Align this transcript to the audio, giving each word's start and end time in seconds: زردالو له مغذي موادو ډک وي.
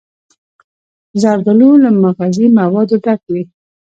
زردالو 1.21 1.69
له 1.83 1.89
مغذي 2.01 2.47
موادو 2.57 2.95
ډک 3.03 3.21
وي. 3.33 3.43